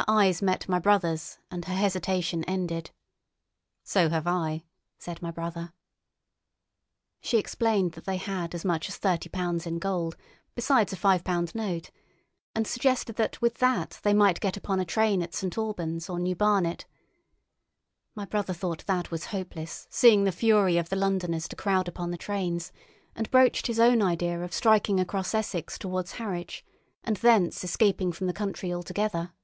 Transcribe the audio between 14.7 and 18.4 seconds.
a train at St. Albans or New Barnet. My